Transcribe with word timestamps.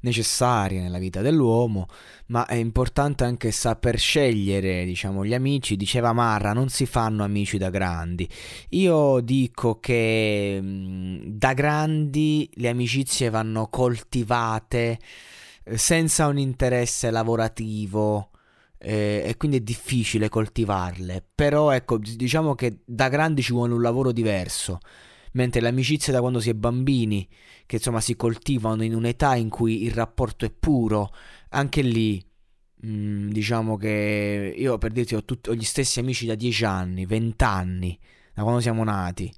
necessarie 0.00 0.80
nella 0.80 0.98
vita 0.98 1.20
dell'uomo, 1.20 1.86
ma 2.26 2.46
è 2.46 2.54
importante 2.54 3.24
anche 3.24 3.50
saper 3.50 3.98
scegliere, 3.98 4.84
diciamo, 4.84 5.24
gli 5.24 5.34
amici. 5.34 5.76
Diceva 5.76 6.12
Marra, 6.12 6.52
non 6.52 6.68
si 6.68 6.86
fanno 6.86 7.24
amici 7.24 7.58
da 7.58 7.70
grandi. 7.70 8.28
Io 8.70 9.20
dico 9.20 9.78
che 9.80 10.58
mm, 10.60 11.18
da 11.24 11.52
grandi 11.52 12.48
le 12.54 12.68
amicizie 12.68 13.30
vanno 13.30 13.68
coltivate 13.68 14.98
eh, 15.64 15.76
senza 15.76 16.26
un 16.26 16.38
interesse 16.38 17.10
lavorativo. 17.10 18.30
Eh, 18.80 19.24
e 19.26 19.36
quindi 19.36 19.56
è 19.56 19.60
difficile 19.60 20.28
coltivarle. 20.28 21.24
Però 21.34 21.70
ecco, 21.72 21.98
diciamo 21.98 22.54
che 22.54 22.78
da 22.84 23.08
grandi 23.08 23.42
ci 23.42 23.52
vuole 23.52 23.74
un 23.74 23.82
lavoro 23.82 24.12
diverso 24.12 24.78
mentre 25.32 25.60
l'amicizia 25.60 26.12
da 26.12 26.20
quando 26.20 26.40
si 26.40 26.50
è 26.50 26.54
bambini, 26.54 27.28
che 27.66 27.76
insomma 27.76 28.00
si 28.00 28.16
coltivano 28.16 28.82
in 28.84 28.94
un'età 28.94 29.34
in 29.36 29.48
cui 29.48 29.84
il 29.84 29.92
rapporto 29.92 30.44
è 30.44 30.50
puro, 30.50 31.12
anche 31.50 31.82
lì 31.82 32.24
mh, 32.80 32.88
mm, 32.88 33.30
diciamo 33.30 33.76
che 33.76 34.54
io 34.56 34.78
per 34.78 34.92
dirti 34.92 35.14
ho, 35.14 35.24
tut- 35.24 35.48
ho 35.48 35.54
gli 35.54 35.64
stessi 35.64 36.00
amici 36.00 36.26
da 36.26 36.34
10 36.34 36.64
anni, 36.64 37.06
20 37.06 37.44
anni, 37.44 37.98
da 38.32 38.42
quando 38.42 38.60
siamo 38.60 38.84
nati, 38.84 39.32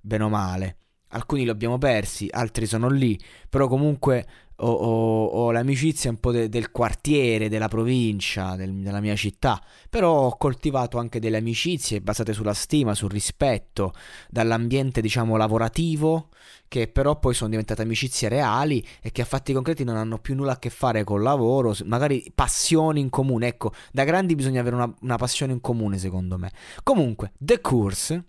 bene 0.00 0.24
o 0.24 0.28
male. 0.28 0.76
Alcuni 1.14 1.44
li 1.44 1.50
abbiamo 1.50 1.78
persi, 1.78 2.28
altri 2.30 2.66
sono 2.66 2.88
lì, 2.88 3.18
però 3.48 3.68
comunque 3.68 4.26
ho, 4.56 4.70
ho, 4.70 5.24
ho 5.26 5.50
l'amicizia 5.50 6.10
un 6.10 6.18
po' 6.18 6.30
de, 6.30 6.48
del 6.48 6.70
quartiere, 6.70 7.48
della 7.48 7.68
provincia, 7.68 8.56
del, 8.56 8.72
della 8.74 9.00
mia 9.00 9.16
città, 9.16 9.62
però 9.90 10.26
ho 10.26 10.36
coltivato 10.36 10.98
anche 10.98 11.18
delle 11.18 11.38
amicizie 11.38 12.00
basate 12.00 12.32
sulla 12.32 12.54
stima, 12.54 12.94
sul 12.94 13.10
rispetto, 13.10 13.92
dall'ambiente 14.28 15.00
diciamo 15.00 15.36
lavorativo, 15.36 16.28
che 16.68 16.88
però 16.88 17.18
poi 17.18 17.34
sono 17.34 17.50
diventate 17.50 17.82
amicizie 17.82 18.28
reali 18.28 18.84
e 19.00 19.10
che 19.10 19.22
a 19.22 19.26
fatti 19.26 19.52
concreti 19.52 19.84
non 19.84 19.96
hanno 19.96 20.18
più 20.18 20.34
nulla 20.34 20.52
a 20.52 20.58
che 20.58 20.70
fare 20.70 21.04
col 21.04 21.22
lavoro, 21.22 21.74
magari 21.84 22.30
passioni 22.34 23.00
in 23.00 23.10
comune, 23.10 23.48
ecco, 23.48 23.72
da 23.92 24.04
grandi 24.04 24.34
bisogna 24.34 24.60
avere 24.60 24.76
una, 24.76 24.94
una 25.00 25.16
passione 25.16 25.52
in 25.52 25.60
comune 25.60 25.98
secondo 25.98 26.38
me. 26.38 26.52
Comunque, 26.82 27.32
The 27.38 27.60
Course 27.60 28.24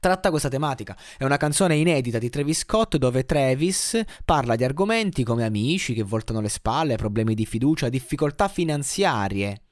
tratta 0.00 0.30
questa 0.30 0.48
tematica. 0.48 0.96
È 1.16 1.24
una 1.24 1.36
canzone 1.36 1.76
inedita 1.76 2.18
di 2.18 2.30
Travis 2.30 2.58
Scott 2.60 2.96
dove 2.96 3.24
Travis 3.24 4.00
parla 4.24 4.56
di 4.56 4.64
argomenti 4.64 5.24
come 5.24 5.44
amici 5.44 5.94
che 5.94 6.02
voltano 6.02 6.40
le 6.40 6.48
spalle, 6.48 6.96
problemi 6.96 7.34
di 7.34 7.46
fiducia, 7.46 7.88
difficoltà 7.88 8.48
finanziarie 8.48 9.62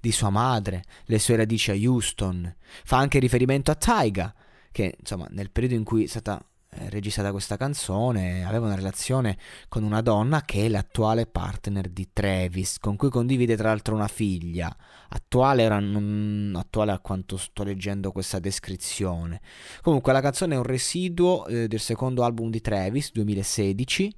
di 0.00 0.12
sua 0.12 0.30
madre, 0.30 0.82
le 1.04 1.18
sue 1.18 1.36
radici 1.36 1.70
a 1.70 1.74
Houston. 1.74 2.54
Fa 2.84 2.98
anche 2.98 3.18
riferimento 3.18 3.70
a 3.70 3.76
Taiga, 3.76 4.34
che 4.72 4.96
insomma 4.98 5.26
nel 5.30 5.50
periodo 5.50 5.76
in 5.76 5.84
cui 5.84 6.04
è 6.04 6.08
stata 6.08 6.42
registrata 6.70 7.30
questa 7.30 7.56
canzone, 7.56 8.44
aveva 8.44 8.66
una 8.66 8.74
relazione 8.74 9.38
con 9.68 9.82
una 9.82 10.00
donna 10.00 10.42
che 10.42 10.66
è 10.66 10.68
l'attuale 10.68 11.26
partner 11.26 11.88
di 11.88 12.08
Travis, 12.12 12.78
con 12.78 12.96
cui 12.96 13.10
condivide 13.10 13.56
tra 13.56 13.68
l'altro 13.68 13.94
una 13.94 14.08
figlia. 14.08 14.74
Attuale, 15.10 15.62
era 15.62 15.78
non, 15.78 16.52
attuale 16.56 16.92
a 16.92 16.98
quanto 16.98 17.36
sto 17.36 17.64
leggendo 17.64 18.12
questa 18.12 18.38
descrizione. 18.38 19.40
Comunque 19.80 20.12
la 20.12 20.20
canzone 20.20 20.54
è 20.54 20.58
un 20.58 20.64
residuo 20.64 21.46
eh, 21.46 21.68
del 21.68 21.80
secondo 21.80 22.22
album 22.24 22.50
di 22.50 22.60
Travis, 22.60 23.12
2016 23.12 24.14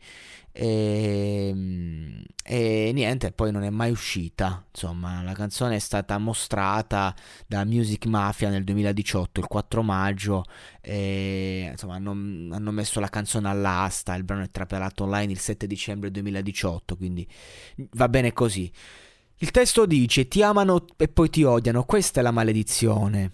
e, 0.52 1.48
ehm, 1.48 2.22
e, 2.42 2.90
niente, 2.92 3.32
poi 3.32 3.52
non 3.52 3.62
è 3.62 3.70
mai 3.70 3.90
uscita. 3.90 4.64
Insomma, 4.68 5.22
la 5.22 5.32
canzone 5.32 5.76
è 5.76 5.78
stata 5.78 6.18
mostrata 6.18 7.14
da 7.46 7.64
Music 7.64 8.06
Mafia 8.06 8.48
nel 8.48 8.64
2018, 8.64 9.40
il 9.40 9.46
4 9.46 9.82
maggio. 9.82 10.44
E, 10.80 11.68
insomma, 11.70 11.94
hanno, 11.94 12.10
hanno 12.10 12.70
messo 12.72 13.00
la 13.00 13.08
canzone 13.08 13.48
all'asta. 13.48 14.14
Il 14.14 14.24
brano 14.24 14.42
è 14.42 14.50
trapelato 14.50 15.04
online 15.04 15.32
il 15.32 15.38
7 15.38 15.66
dicembre 15.66 16.10
2018. 16.10 16.96
Quindi 16.96 17.26
va 17.92 18.08
bene 18.08 18.32
così. 18.32 18.70
Il 19.36 19.50
testo 19.52 19.86
dice: 19.86 20.28
Ti 20.28 20.42
amano 20.42 20.84
e 20.96 21.08
poi 21.08 21.30
ti 21.30 21.44
odiano. 21.44 21.84
Questa 21.84 22.20
è 22.20 22.22
la 22.22 22.32
maledizione. 22.32 23.32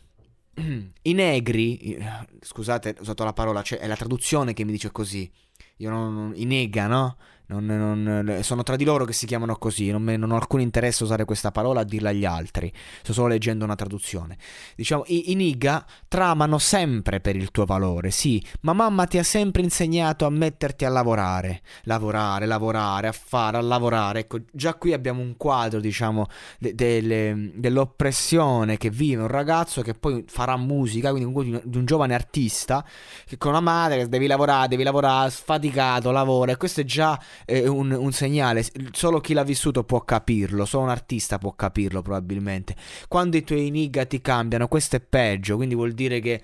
I 1.03 1.13
negri, 1.13 1.99
scusate, 2.41 2.97
ho 2.99 3.03
usato 3.03 3.25
la 3.25 3.33
parola, 3.33 3.63
cioè 3.63 3.79
è 3.79 3.87
la 3.87 3.97
traduzione 3.97 4.53
che 4.53 4.65
mi 4.65 4.73
dice 4.73 4.91
così 4.91 5.31
io 5.79 5.91
non, 5.91 6.33
i 6.35 6.45
nega, 6.47 6.87
no? 6.87 7.17
Non, 7.49 7.65
non, 7.65 8.39
sono 8.43 8.65
tra 8.65 8.75
di 8.75 8.85
loro 8.85 9.05
che 9.05 9.13
si 9.13 9.25
chiamano 9.25 9.55
così, 9.55 9.93
non, 9.93 10.03
me, 10.03 10.17
non, 10.17 10.33
ho 10.33 10.37
alcun 10.37 10.61
interesse 10.61 11.05
a 11.05 11.07
usare 11.07 11.25
questa 11.25 11.53
parola 11.53 11.83
a 11.83 11.85
dirla 11.85 12.09
agli 12.09 12.25
altri, 12.25 12.73
sto 13.03 13.13
solo 13.13 13.29
leggendo 13.29 13.65
una 13.65 13.77
traduzione. 13.77 14.37
Diciamo, 14.75 15.05
i, 15.07 15.31
i 15.31 15.35
niga 15.37 15.87
tramano 16.09 16.59
sempre 16.59 17.21
per 17.21 17.37
il 17.37 17.53
tuo 17.53 17.65
valore, 17.65 18.11
sì, 18.11 18.45
ma 18.63 18.73
mamma 18.73 19.07
ti 19.07 19.19
ha 19.19 19.23
sempre 19.23 19.63
insegnato 19.63 20.27
a 20.27 20.31
metterti 20.31 20.85
a 20.85 20.89
lavorare, 20.89 21.61
lavorare, 21.83 22.47
lavorare, 22.47 23.07
a 23.07 23.13
fare, 23.13 23.59
a 23.59 23.61
lavorare. 23.61 24.21
Ecco, 24.21 24.39
già 24.51 24.75
qui 24.75 24.93
abbiamo 24.93 25.21
un 25.21 25.37
quadro, 25.37 25.79
diciamo, 25.79 26.27
de, 26.59 26.75
de, 26.75 27.53
dell'oppressione 27.55 28.77
che 28.77 28.91
vive 28.91 29.23
un 29.23 29.29
ragazzo 29.29 29.83
che 29.83 29.95
poi 29.95 30.25
farà 30.27 30.57
musica, 30.57 31.11
quindi 31.11 31.33
un, 31.33 31.61
di 31.63 31.79
un 31.79 31.85
giovane 31.85 32.15
artista, 32.15 32.85
che 33.25 33.39
con 33.39 33.53
una 33.53 33.61
madre 33.61 34.09
devi 34.09 34.27
lavorare, 34.27 34.67
devi 34.67 34.83
lavorare, 34.83 35.31
sfaticato, 35.31 36.11
lavora, 36.11 36.51
e 36.51 36.57
questo 36.57 36.81
è 36.81 36.85
già 36.85 37.17
è 37.45 37.67
un, 37.67 37.91
un, 37.91 38.13
segnale, 38.13 38.65
solo 38.93 39.21
chi 39.21 39.35
l'ha 39.35 39.45
vissuto 39.45 39.85
può 39.85 40.01
capirlo, 40.03 40.65
solo 40.65 40.85
un 40.85 40.91
artista 40.91 41.39
può 41.39 41.53
capirlo 41.55 42.03
probabilmente. 42.03 42.75
Quando 43.09 43.37
i 43.37 43.45
tuoi 43.45 43.67
enigma 43.67 44.05
ti 44.05 44.21
cambiano, 44.21 44.69
questo 44.69 44.97
è 44.97 45.01
peggio, 45.01 45.57
quindi 45.57 45.75
vuol 45.75 45.93
dire 45.93 46.21
che 46.21 46.43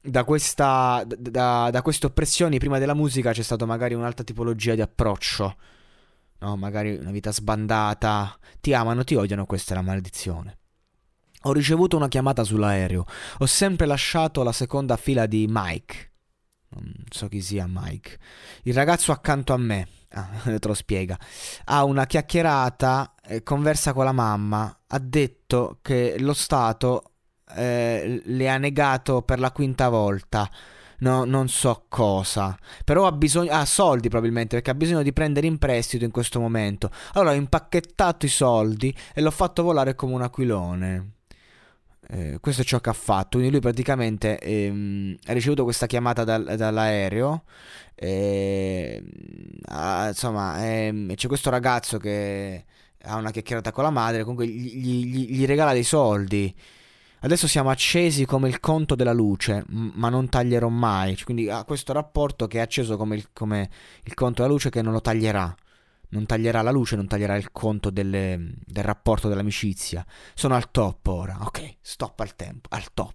da, 0.00 0.24
questa, 0.24 1.04
da, 1.06 1.70
da 1.70 1.82
queste 1.82 2.06
oppressioni 2.06 2.58
prima 2.58 2.78
della 2.78 2.94
musica 2.94 3.32
c'è 3.32 3.42
stata 3.42 3.64
magari 3.64 3.94
un'altra 3.94 4.24
tipologia 4.24 4.74
di 4.74 4.80
approccio, 4.80 5.56
no? 6.40 6.56
magari 6.56 6.96
una 6.96 7.12
vita 7.12 7.32
sbandata, 7.32 8.36
ti 8.60 8.74
amano, 8.74 9.04
ti 9.04 9.14
odiano, 9.14 9.46
questa 9.46 9.72
è 9.72 9.76
la 9.76 9.82
maledizione. 9.82 10.58
Ho 11.44 11.52
ricevuto 11.52 11.96
una 11.96 12.08
chiamata 12.08 12.44
sull'aereo, 12.44 13.04
ho 13.38 13.46
sempre 13.46 13.86
lasciato 13.86 14.42
la 14.42 14.52
seconda 14.52 14.96
fila 14.96 15.26
di 15.26 15.46
Mike. 15.48 16.11
Non 16.74 17.04
so 17.10 17.28
chi 17.28 17.40
sia 17.40 17.66
Mike. 17.68 18.18
Il 18.62 18.74
ragazzo 18.74 19.12
accanto 19.12 19.52
a 19.52 19.58
me 19.58 19.88
ah, 20.12 20.28
te 20.58 20.68
lo 20.68 20.74
spiega, 20.74 21.18
ha 21.64 21.84
una 21.84 22.06
chiacchierata, 22.06 23.14
eh, 23.24 23.42
conversa 23.42 23.92
con 23.92 24.04
la 24.04 24.12
mamma, 24.12 24.80
ha 24.86 24.98
detto 24.98 25.78
che 25.82 26.16
lo 26.18 26.32
Stato 26.32 27.12
eh, 27.54 28.22
le 28.24 28.48
ha 28.48 28.58
negato 28.58 29.22
per 29.22 29.38
la 29.38 29.50
quinta 29.50 29.88
volta. 29.88 30.48
No, 30.98 31.24
non 31.24 31.48
so 31.48 31.86
cosa. 31.88 32.56
Però 32.84 33.06
ha 33.06 33.12
bisogno. 33.12 33.50
Ha 33.50 33.64
soldi 33.64 34.08
probabilmente 34.08 34.54
perché 34.54 34.70
ha 34.70 34.74
bisogno 34.74 35.02
di 35.02 35.12
prendere 35.12 35.48
in 35.48 35.58
prestito 35.58 36.04
in 36.04 36.12
questo 36.12 36.38
momento. 36.38 36.90
Allora 37.14 37.32
ho 37.32 37.34
impacchettato 37.34 38.24
i 38.24 38.28
soldi 38.28 38.96
e 39.12 39.20
l'ho 39.20 39.32
fatto 39.32 39.64
volare 39.64 39.96
come 39.96 40.14
un 40.14 40.22
aquilone. 40.22 41.14
Eh, 42.14 42.40
questo 42.40 42.60
è 42.60 42.64
ciò 42.64 42.78
che 42.78 42.90
ha 42.90 42.92
fatto. 42.92 43.38
Quindi 43.38 43.50
lui 43.50 43.60
praticamente 43.60 44.38
ehm, 44.38 45.16
ha 45.26 45.32
ricevuto 45.32 45.64
questa 45.64 45.86
chiamata 45.86 46.24
dal, 46.24 46.44
dall'aereo. 46.56 47.44
E, 47.94 49.02
ah, 49.68 50.08
insomma, 50.08 50.62
ehm, 50.62 51.14
c'è 51.14 51.26
questo 51.26 51.48
ragazzo 51.48 51.96
che 51.96 52.64
ha 53.04 53.16
una 53.16 53.30
chiacchierata 53.30 53.72
con 53.72 53.84
la 53.84 53.90
madre. 53.90 54.22
Comunque 54.22 54.46
gli, 54.46 55.06
gli, 55.06 55.36
gli 55.36 55.46
regala 55.46 55.72
dei 55.72 55.84
soldi. 55.84 56.54
Adesso 57.20 57.46
siamo 57.46 57.70
accesi 57.70 58.26
come 58.26 58.48
il 58.48 58.60
conto 58.60 58.94
della 58.94 59.12
luce, 59.12 59.64
ma 59.68 60.08
non 60.10 60.28
taglierò 60.28 60.68
mai. 60.68 61.16
Quindi 61.24 61.48
ha 61.48 61.64
questo 61.64 61.94
rapporto 61.94 62.46
che 62.46 62.58
è 62.58 62.60
acceso 62.60 62.96
come 62.98 63.16
il, 63.16 63.28
come 63.32 63.70
il 64.02 64.14
conto 64.14 64.42
della 64.42 64.52
luce 64.52 64.70
che 64.70 64.82
non 64.82 64.92
lo 64.92 65.00
taglierà 65.00 65.54
non 66.12 66.26
taglierà 66.26 66.62
la 66.62 66.70
luce, 66.70 66.96
non 66.96 67.06
taglierà 67.06 67.36
il 67.36 67.52
conto 67.52 67.90
delle, 67.90 68.54
del 68.64 68.84
rapporto 68.84 69.28
dell'amicizia. 69.28 70.04
Sono 70.34 70.54
al 70.54 70.70
top 70.70 71.06
ora. 71.06 71.38
Ok, 71.42 71.76
stop 71.80 72.20
al 72.20 72.36
tempo, 72.36 72.68
al 72.70 72.92
top. 72.94 73.14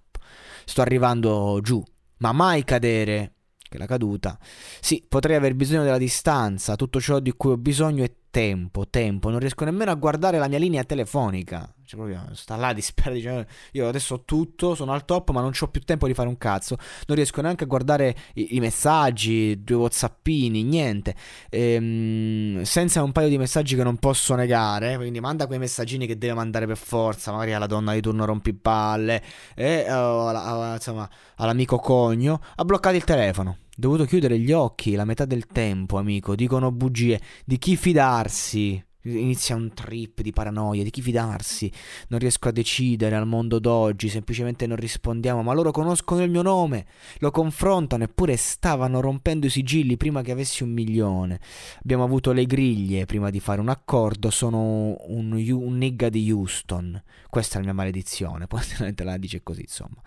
Sto 0.65 0.81
arrivando 0.81 1.59
giù, 1.61 1.83
ma 2.17 2.31
mai 2.31 2.63
cadere. 2.63 3.33
Che 3.69 3.77
la 3.77 3.85
caduta. 3.85 4.39
Sì, 4.79 5.05
potrei 5.05 5.35
aver 5.35 5.53
bisogno 5.53 5.83
della 5.83 5.97
distanza. 5.97 6.77
Tutto 6.77 7.01
ciò 7.01 7.19
di 7.19 7.33
cui 7.33 7.51
ho 7.51 7.57
bisogno 7.57 8.05
è 8.05 8.11
tempo, 8.29 8.87
tempo, 8.87 9.29
non 9.29 9.39
riesco 9.39 9.65
nemmeno 9.65 9.91
a 9.91 9.95
guardare 9.95 10.37
la 10.37 10.47
mia 10.47 10.59
linea 10.59 10.83
telefonica. 10.83 11.71
Cioè, 11.87 11.97
proprio 11.97 12.29
sta 12.33 12.57
là 12.57 12.73
disperato. 12.73 13.15
Dice, 13.15 13.47
io 13.71 13.87
adesso 13.87 14.15
ho 14.15 14.23
tutto, 14.25 14.75
sono 14.75 14.91
al 14.91 15.05
top, 15.05 15.31
ma 15.31 15.39
non 15.39 15.53
ho 15.57 15.67
più 15.67 15.81
tempo 15.81 16.05
di 16.05 16.13
fare 16.13 16.27
un 16.27 16.37
cazzo. 16.37 16.77
Non 17.07 17.15
riesco 17.15 17.41
neanche 17.41 17.63
a 17.63 17.67
guardare 17.67 18.15
i, 18.33 18.57
i 18.57 18.59
messaggi, 18.59 19.63
due 19.63 19.77
whatsappini, 19.77 20.63
niente. 20.63 21.15
Ehm, 21.49 22.63
senza 22.63 23.01
un 23.01 23.13
paio 23.13 23.29
di 23.29 23.37
messaggi 23.37 23.75
che 23.75 23.83
non 23.83 23.97
posso 23.97 24.35
negare. 24.35 24.97
Quindi 24.97 25.21
manda 25.21 25.47
quei 25.47 25.59
messaggini 25.59 26.05
che 26.05 26.17
deve 26.17 26.33
mandare 26.33 26.67
per 26.67 26.77
forza, 26.77 27.31
magari 27.31 27.53
alla 27.53 27.67
donna 27.67 27.93
di 27.93 28.01
turno 28.01 28.25
rompipalle, 28.25 29.23
e, 29.55 29.91
oh, 29.91 30.27
alla, 30.27 30.73
insomma, 30.73 31.09
all'amico 31.37 31.77
cogno. 31.77 32.41
Ha 32.55 32.65
bloccato 32.65 32.95
il 32.97 33.03
telefono. 33.05 33.57
Dovuto 33.79 34.05
chiudere 34.05 34.39
gli 34.39 34.51
occhi 34.51 34.95
la 34.95 35.05
metà 35.05 35.25
del 35.25 35.45
tempo, 35.45 35.99
amico. 35.99 36.33
Dicono 36.33 36.71
bugie. 36.71 37.21
Di 37.45 37.59
chi 37.59 37.77
fidarsi? 37.77 38.83
Inizia 39.03 39.55
un 39.55 39.71
trip 39.71 40.21
di 40.21 40.31
paranoia, 40.31 40.81
di 40.81 40.89
chi 40.89 41.03
fidarsi. 41.03 41.71
Non 42.07 42.17
riesco 42.17 42.47
a 42.47 42.51
decidere 42.51 43.15
al 43.15 43.27
mondo 43.27 43.59
d'oggi, 43.59 44.09
semplicemente 44.09 44.65
non 44.65 44.77
rispondiamo, 44.77 45.43
ma 45.43 45.53
loro 45.53 45.69
conoscono 45.69 46.23
il 46.23 46.31
mio 46.31 46.41
nome, 46.41 46.87
lo 47.19 47.29
confrontano 47.29 48.05
eppure 48.05 48.35
stavano 48.35 48.99
rompendo 48.99 49.45
i 49.45 49.51
sigilli 49.51 49.95
prima 49.95 50.23
che 50.23 50.31
avessi 50.31 50.63
un 50.63 50.71
milione. 50.71 51.39
Abbiamo 51.79 52.03
avuto 52.03 52.31
le 52.31 52.47
griglie 52.47 53.05
prima 53.05 53.29
di 53.29 53.39
fare 53.39 53.61
un 53.61 53.69
accordo, 53.69 54.31
sono 54.31 54.95
un, 55.05 55.33
un 55.33 55.77
nigga 55.77 56.09
di 56.09 56.31
Houston. 56.31 56.99
Questa 57.29 57.57
è 57.57 57.59
la 57.59 57.65
mia 57.65 57.75
maledizione, 57.75 58.47
poi 58.49 58.63
te 58.95 59.03
la 59.03 59.17
dice 59.17 59.43
così, 59.43 59.61
insomma. 59.61 60.01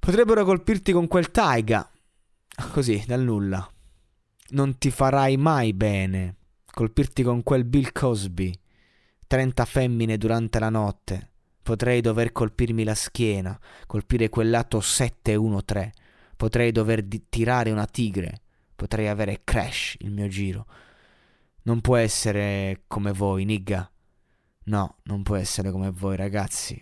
Potrebbero 0.00 0.44
colpirti 0.44 0.90
con 0.90 1.06
quel 1.06 1.30
taiga, 1.30 1.88
così, 2.68 3.02
dal 3.06 3.22
nulla. 3.22 3.68
Non 4.50 4.78
ti 4.78 4.90
farai 4.90 5.36
mai 5.36 5.72
bene 5.72 6.36
colpirti 6.72 7.22
con 7.22 7.42
quel 7.42 7.64
Bill 7.64 7.90
Cosby, 7.92 8.56
30 9.26 9.64
femmine 9.64 10.16
durante 10.16 10.58
la 10.58 10.70
notte. 10.70 11.28
Potrei 11.62 12.00
dover 12.00 12.32
colpirmi 12.32 12.84
la 12.84 12.94
schiena, 12.94 13.58
colpire 13.86 14.28
quel 14.28 14.50
lato 14.50 14.80
713. 14.80 15.90
Potrei 16.36 16.72
dover 16.72 17.02
di- 17.02 17.26
tirare 17.28 17.70
una 17.70 17.86
tigre. 17.86 18.40
Potrei 18.74 19.08
avere 19.08 19.42
crash 19.44 19.96
il 19.98 20.10
mio 20.10 20.26
giro. 20.26 20.66
Non 21.62 21.80
può 21.80 21.96
essere 21.96 22.84
come 22.86 23.12
voi, 23.12 23.44
nigga. 23.44 23.88
No, 24.64 24.96
non 25.04 25.22
può 25.22 25.36
essere 25.36 25.70
come 25.70 25.90
voi, 25.90 26.16
ragazzi. 26.16 26.80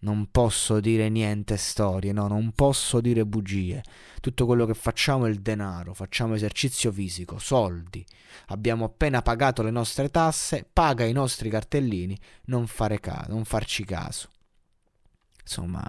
Non 0.00 0.30
posso 0.30 0.78
dire 0.78 1.08
niente 1.08 1.56
storie, 1.56 2.12
no, 2.12 2.28
non 2.28 2.52
posso 2.52 3.00
dire 3.00 3.26
bugie. 3.26 3.82
Tutto 4.20 4.46
quello 4.46 4.64
che 4.64 4.74
facciamo 4.74 5.26
è 5.26 5.28
il 5.28 5.40
denaro, 5.40 5.92
facciamo 5.92 6.34
esercizio 6.34 6.92
fisico, 6.92 7.38
soldi. 7.38 8.04
Abbiamo 8.46 8.84
appena 8.84 9.22
pagato 9.22 9.62
le 9.62 9.70
nostre 9.72 10.08
tasse, 10.08 10.68
paga 10.72 11.04
i 11.04 11.12
nostri 11.12 11.50
cartellini, 11.50 12.18
non, 12.44 12.66
caso, 12.66 13.32
non 13.32 13.44
farci 13.44 13.84
caso. 13.84 14.28
Insomma, 15.42 15.82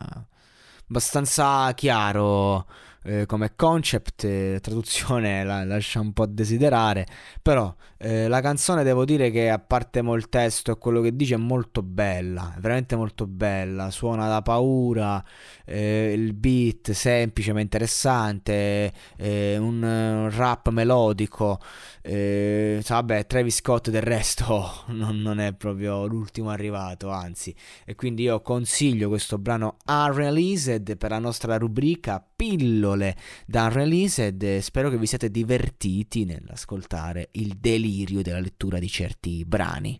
abbastanza 0.87 1.71
chiaro 1.73 2.65
eh, 3.03 3.25
come 3.25 3.53
concept, 3.55 4.23
eh, 4.23 4.59
traduzione 4.61 5.43
la, 5.43 5.63
lascia 5.63 5.99
un 5.99 6.13
po' 6.13 6.23
a 6.23 6.27
desiderare, 6.27 7.05
però 7.41 7.73
eh, 7.97 8.27
la 8.27 8.41
canzone 8.41 8.83
devo 8.83 9.05
dire 9.05 9.29
che 9.31 9.49
a 9.49 9.59
parte 9.59 9.99
il 9.99 10.29
testo 10.29 10.71
e 10.71 10.77
quello 10.77 11.01
che 11.01 11.15
dice 11.15 11.35
è 11.35 11.37
molto 11.37 11.81
bella, 11.81 12.53
è 12.55 12.59
veramente 12.59 12.95
molto 12.95 13.27
bella, 13.27 13.91
suona 13.91 14.27
da 14.27 14.41
paura, 14.41 15.23
eh, 15.65 16.13
il 16.15 16.33
beat 16.33 16.91
semplice 16.91 17.53
ma 17.53 17.59
interessante, 17.59 18.93
eh, 19.17 19.57
un, 19.57 20.29
rap 20.31 20.69
melodico, 20.69 21.59
eh, 22.01 22.81
vabbè 22.85 23.25
Travis 23.27 23.55
Scott 23.57 23.89
del 23.89 24.01
resto 24.01 24.83
non, 24.87 25.17
non, 25.17 25.39
è 25.39 25.53
proprio 25.53 26.05
l'ultimo 26.05 26.49
arrivato, 26.49 27.09
anzi, 27.09 27.53
e 27.85 27.95
quindi 27.95 28.23
io 28.23 28.41
consiglio 28.41 29.09
questo 29.09 29.37
brano 29.37 29.77
Unreleased 29.87 30.95
per 30.97 31.09
la 31.11 31.19
nostra 31.19 31.57
rubrica 31.57 32.23
pillole 32.89 33.15
da 33.45 33.65
Unreleased 33.65 34.41
e 34.41 34.61
spero 34.61 34.89
che 34.89 34.97
vi 34.97 35.05
siate 35.05 35.29
divertiti 35.29 36.25
nell'ascoltare 36.25 37.29
il 37.33 37.57
delirio 37.57 38.21
della 38.21 38.39
lettura 38.39 38.79
di 38.79 38.87
certi 38.87 39.45
brani. 39.45 39.99